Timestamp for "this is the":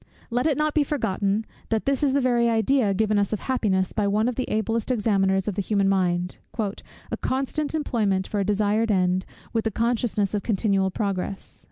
1.85-2.21